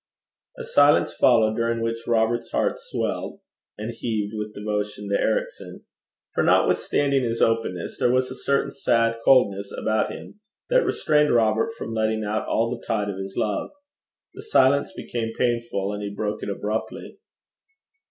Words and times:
A 0.57 0.63
silence 0.63 1.13
followed, 1.13 1.55
during 1.57 1.79
which 1.79 2.07
Robert's 2.07 2.49
heart 2.51 2.79
swelled 2.79 3.39
and 3.77 3.93
heaved 3.93 4.33
with 4.35 4.55
devotion 4.55 5.07
to 5.09 5.21
Ericson; 5.21 5.83
for 6.33 6.41
notwithstanding 6.41 7.21
his 7.21 7.39
openness, 7.39 7.99
there 7.99 8.09
was 8.09 8.31
a 8.31 8.33
certain 8.33 8.71
sad 8.71 9.17
coldness 9.23 9.71
about 9.71 10.11
him 10.11 10.39
that 10.71 10.83
restrained 10.83 11.35
Robert 11.35 11.71
from 11.77 11.93
letting 11.93 12.23
out 12.23 12.47
all 12.47 12.71
the 12.71 12.83
tide 12.83 13.11
of 13.11 13.19
his 13.19 13.35
love. 13.37 13.69
The 14.33 14.41
silence 14.41 14.91
became 14.91 15.33
painful, 15.37 15.93
and 15.93 16.01
he 16.01 16.09
broke 16.09 16.41
it 16.41 16.49
abruptly. 16.49 17.19